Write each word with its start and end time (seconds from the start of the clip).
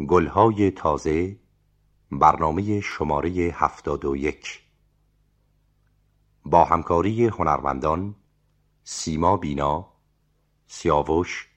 گلهای 0.00 0.70
تازه 0.70 1.40
برنامه 2.10 2.80
شماره 2.80 3.30
هفتاد 3.30 4.04
و 4.04 4.16
یک. 4.16 4.62
با 6.44 6.64
همکاری 6.64 7.26
هنرمندان 7.26 8.14
سیما 8.84 9.36
بینا 9.36 9.92
سیاوش 10.66 11.48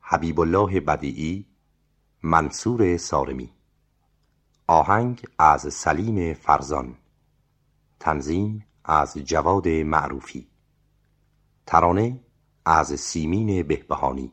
حبیب 0.00 0.40
الله 0.40 0.80
بدیعی 0.80 1.46
منصور 2.22 2.96
سارمی. 2.96 3.52
آهنگ 4.66 5.26
از 5.38 5.74
سلیم 5.74 6.34
فرزان 6.34 6.96
تنظیم 8.00 8.66
از 8.84 9.18
جواد 9.18 9.68
معروفی. 9.68 10.48
ترانه 11.66 12.20
از 12.64 13.00
سیمین 13.00 13.62
بهبهانی. 13.62 14.32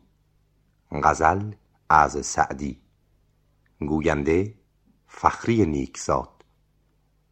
غزل 0.91 1.51
از 1.89 2.25
سعدی. 2.25 2.88
گوینده 3.79 4.55
فخری 5.07 5.65
نیکزاد. 5.65 6.45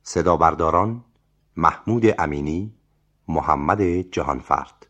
صدا 0.03 0.37
برداران 0.37 1.03
محمود 1.57 2.03
امینی 2.19 2.73
محمد 3.27 3.81
جهانفرد. 4.01 4.86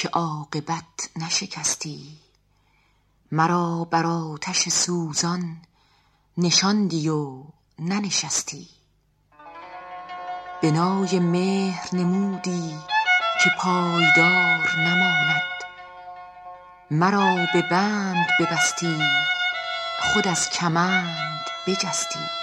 که 0.00 0.08
عاقبت 0.08 1.10
نشکستی. 1.16 2.18
مرا 3.32 3.84
بر 3.84 4.06
آتش 4.06 4.68
سوزان 4.68 5.56
نشاندی 6.38 7.08
و 7.08 7.42
ننشستی. 7.78 8.68
بنای 10.62 11.18
مهر 11.18 11.88
نمودی 11.92 12.78
که 13.44 13.50
پایدار 13.58 14.76
نماند. 14.78 15.42
مرا 16.90 17.46
به 17.52 17.62
بند 17.70 18.26
ببستی 18.40 18.98
خود 20.00 20.28
از 20.28 20.50
کمند 20.50 21.44
بجستی. 21.66 22.39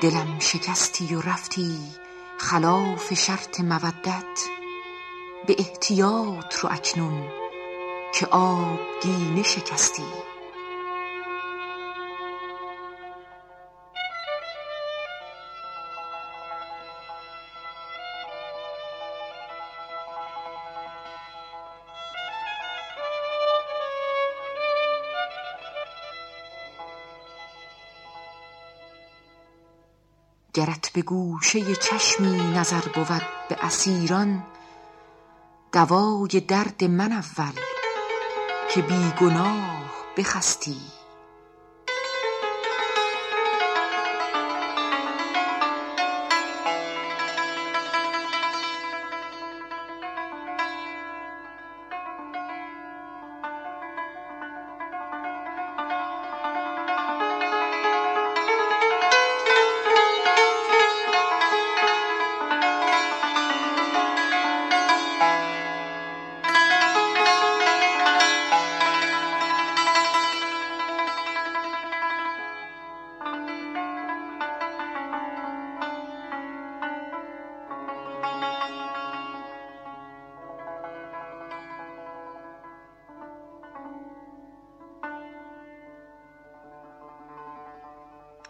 دلم 0.00 0.38
شکستی 0.38 1.14
و 1.14 1.20
رفتی 1.20 1.78
خلاف 2.38 3.14
شرط 3.14 3.60
مودت 3.60 4.48
به 5.46 5.56
احتیاط 5.58 6.54
رو 6.54 6.72
اکنون 6.72 7.28
که 8.14 8.26
آبگینه 8.26 9.42
شکستی. 9.42 10.02
گرت 30.58 30.90
به 30.92 31.02
گوشه 31.02 31.76
چشمی 31.76 32.36
نظر 32.36 32.80
بود 32.94 33.22
به 33.48 33.56
اسیران 33.62 34.42
دوای 35.72 36.40
درد 36.48 36.84
من 36.84 37.12
اول 37.12 37.52
که 38.74 38.82
بی 38.82 39.12
گناه 39.20 39.90
بخستی. 40.16 40.97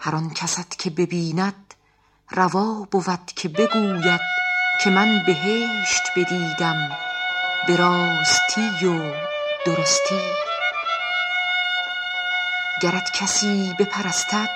هر 0.09 0.17
آن 0.17 0.31
کست 0.31 0.79
که 0.79 0.91
ببیند 0.91 1.75
روا 2.31 2.89
بود 2.91 3.27
که 3.37 3.49
بگوید 3.49 4.21
که 4.81 4.91
من 4.91 5.23
بهشت 5.27 6.03
بدیدم 6.17 6.97
به 7.67 7.77
راستی 7.77 8.87
و 8.87 9.13
درستی. 9.67 10.21
گرت 12.83 13.11
کسی 13.13 13.75
بپرستد 13.79 14.51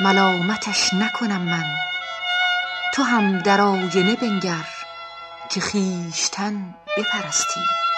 ملامتش 0.00 0.94
نکنم 0.94 1.40
من. 1.40 1.76
تو 2.94 3.02
هم 3.02 3.38
در 3.38 3.60
آینه 3.60 4.16
بنگر 4.16 4.68
که 5.48 5.60
خویشتن 5.60 6.74
بپرستی. 6.96 7.89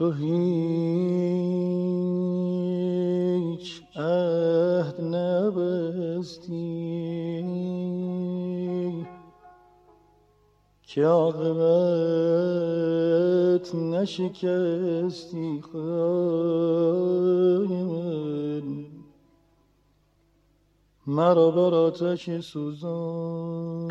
تو 0.00 0.12
هیچ 0.12 0.32
عهد 3.96 5.00
نبستی. 5.00 6.60
که 10.82 11.04
عاقبت 11.04 11.44
نشکستی 13.74 15.60
خدای 15.72 16.22
من. 17.82 18.86
مرا 21.06 21.50
بر 21.50 21.74
آتش 21.74 22.40
سوزان. 22.40 23.90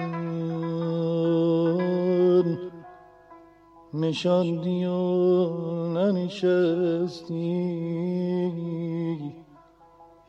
نشاندی 3.93 4.85
و 4.85 5.78
ننشستی 5.99 7.49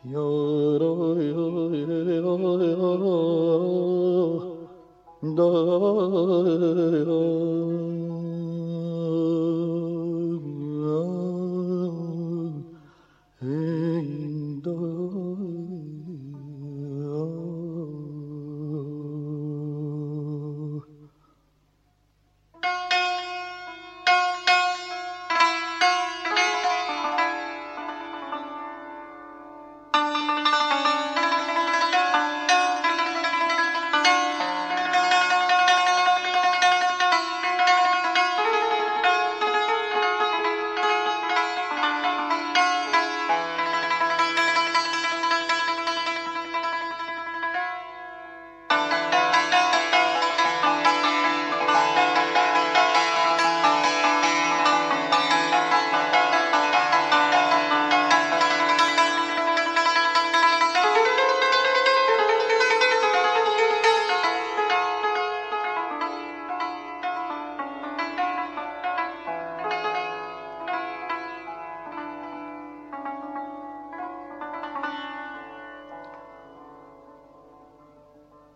یارا 0.05 0.95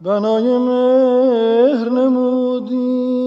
بنای 0.05 0.59
مهر 0.59 1.89
نمودی. 1.89 3.25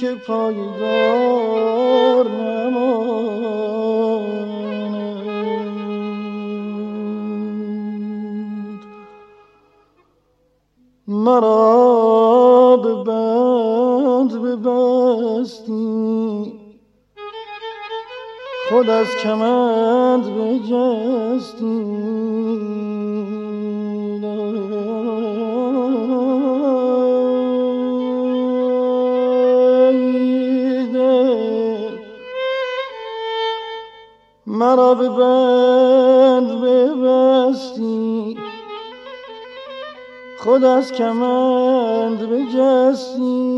که 0.00 0.14
پایدار 0.26 1.48
نماند. 2.28 2.82
مرا 11.08 12.76
به 12.76 12.94
بند 13.04 14.42
ببستی. 14.42 15.72
خود 18.70 18.90
از 18.90 19.06
کمند 19.22 20.24
بجستی. 20.24 21.91
مرا 34.46 34.94
به 34.94 35.08
بند 35.08 36.60
ببستی. 36.60 38.38
خود 40.38 40.64
از 40.64 40.92
کمند 40.92 42.18
بجستی. 42.18 43.52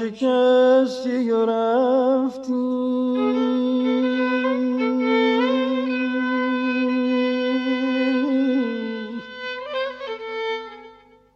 شکستی 0.00 1.30
و 1.30 1.46
رفتی. 1.46 2.50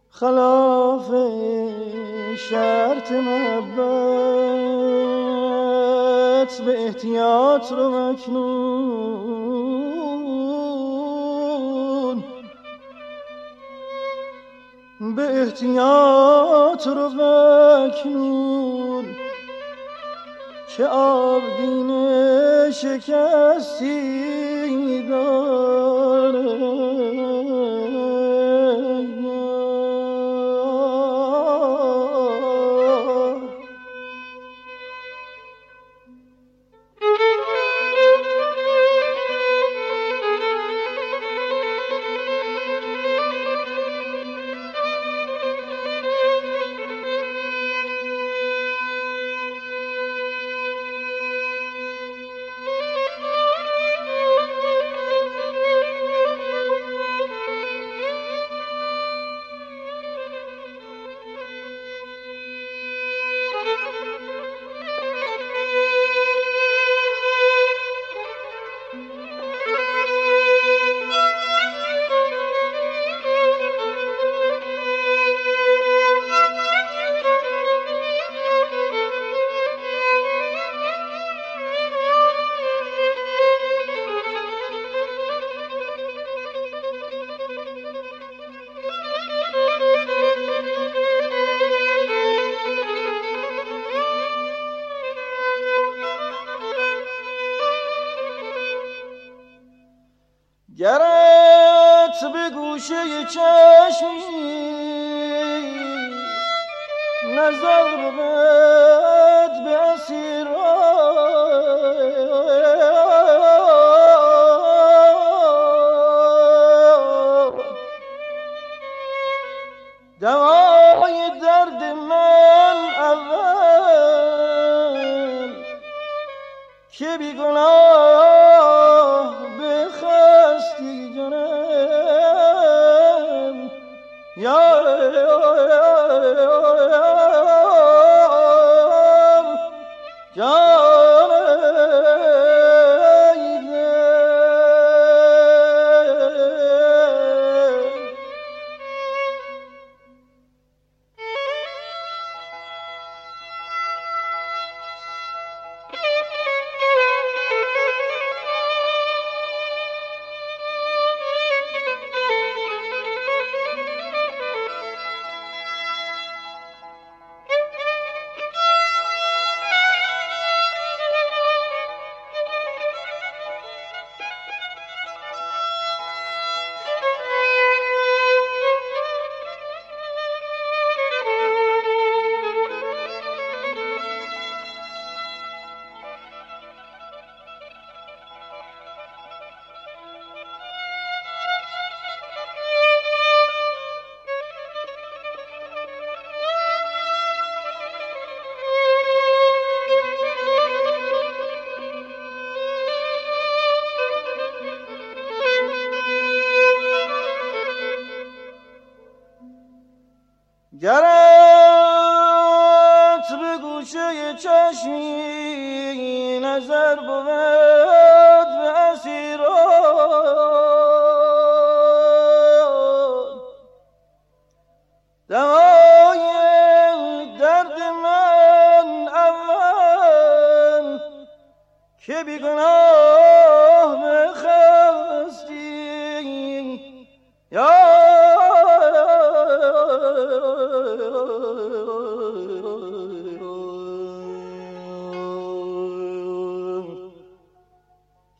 خلاف 0.09 1.07
شرط 2.49 3.11
محبت 3.11 3.81
به 6.65 6.85
احتیاط 6.85 7.71
رو 7.71 7.89
مکنون. 7.89 9.45
به 15.15 15.41
احتیاط 15.41 16.87
رو 16.87 17.09
مکنون. 17.09 18.44
که 20.67 20.85
آبگین 20.85 21.91
شکستی 22.71 23.95
داره 25.09 26.55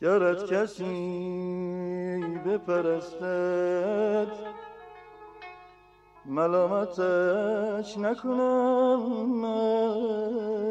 گرت 0.02 0.54
کسی 0.54 0.84
بپرستد. 2.46 4.28
ملامتش 6.25 7.98
نکنم 7.98 9.25
من. 9.25 10.66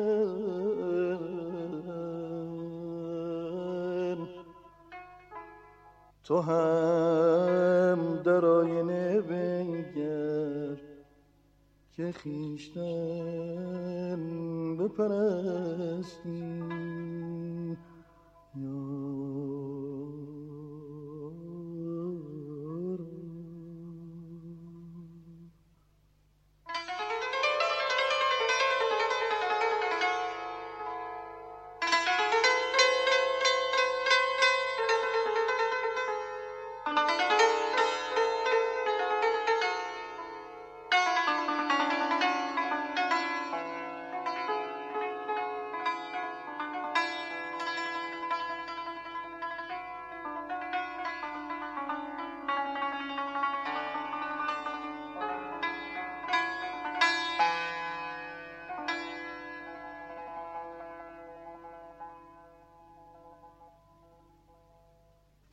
تو 6.25 6.41
هم 6.41 8.23
در 8.25 8.45
آینه 8.47 9.21
بنگر 9.21 10.77
که 11.97 12.13
خیشتن 12.13 12.85
بپرستی. 14.77 16.65
your 18.57 19.54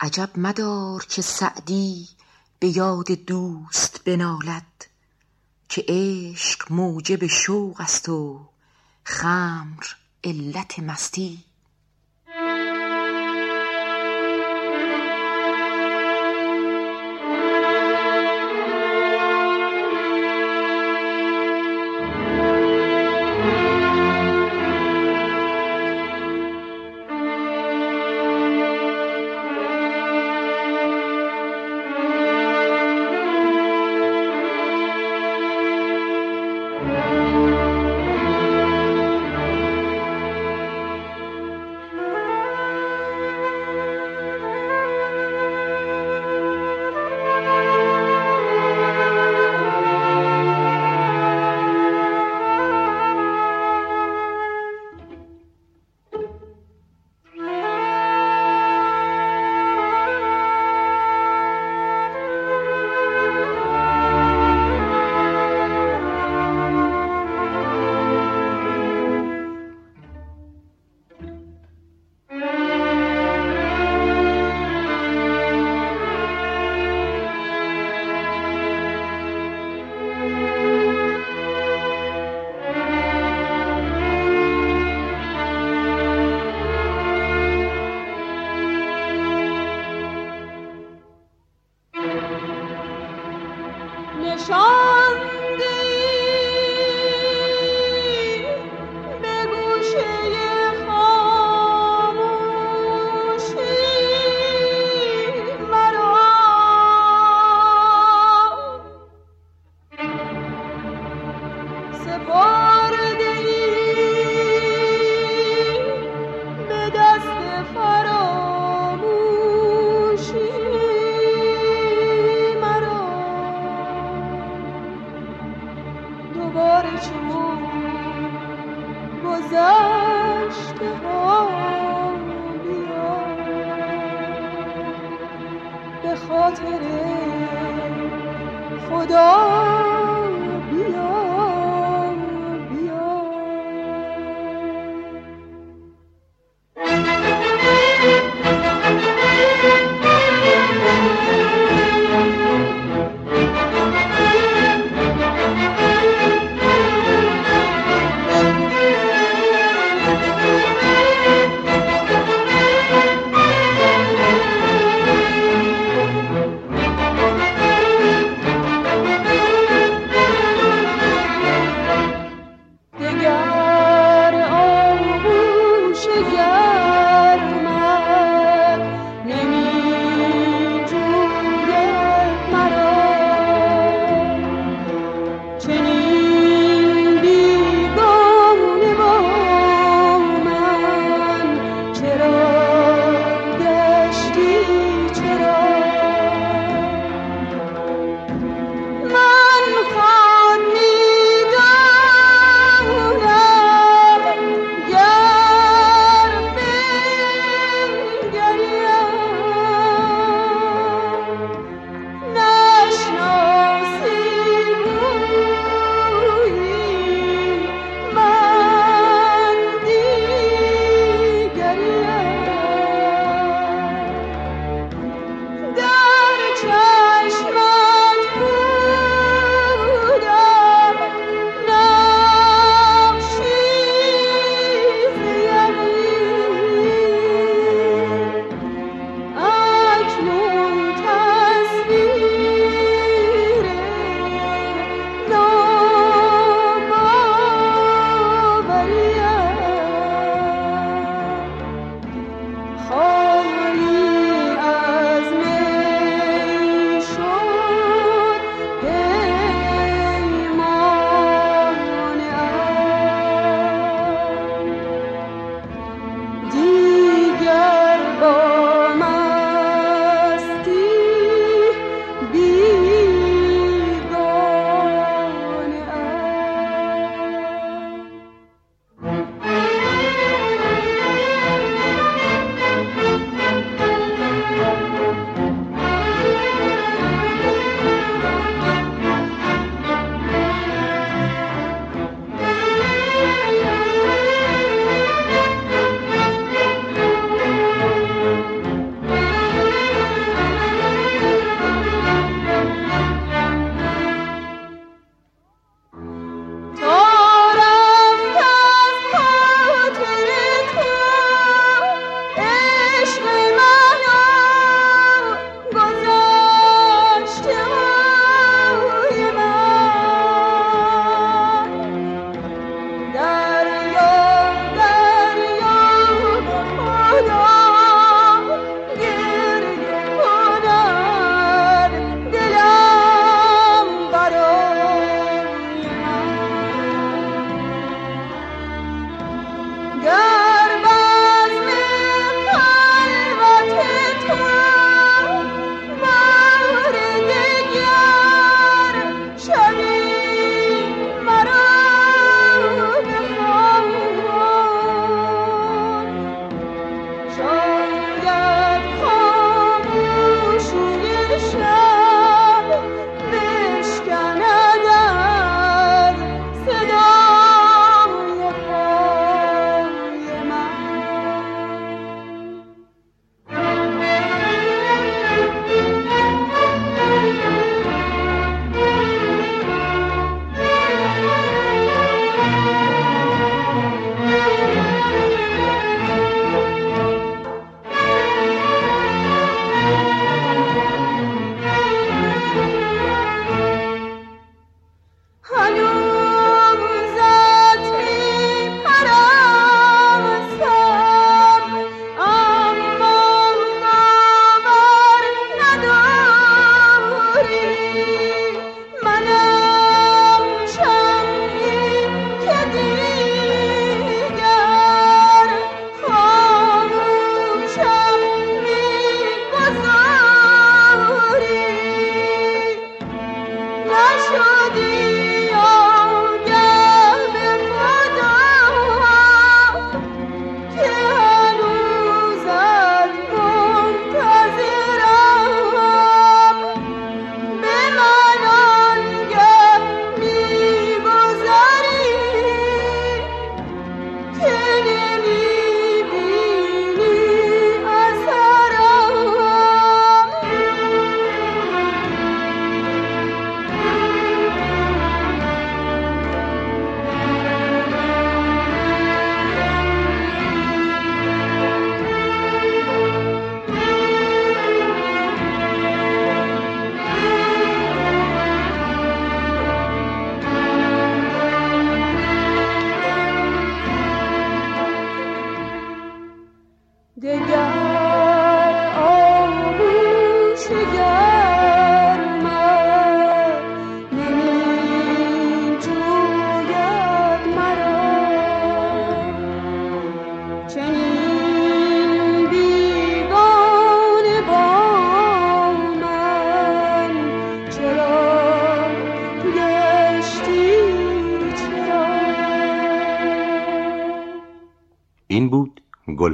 عجب 0.03 0.29
مدار 0.36 1.05
که 1.05 1.22
سعدی 1.22 2.10
به 2.60 2.77
یاد 2.77 3.12
دوست 3.12 4.03
بنالد 4.03 4.86
که 5.70 5.86
عشق 5.88 6.72
موجب 6.72 7.27
شوق 7.27 7.81
است 7.81 8.10
و 8.10 8.50
خمر 9.03 9.84
علت 10.24 10.79
مستی. 10.79 11.43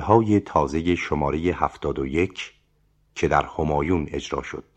گلهای 0.08 0.40
تازه 0.40 0.96
شماره 0.96 1.40
هفتاد 1.40 2.00
و 2.00 2.06
یک 2.06 2.54
که 3.16 3.28
در 3.28 3.46
همایون 3.58 4.08
اجرا 4.12 4.42
شد. 4.42 4.77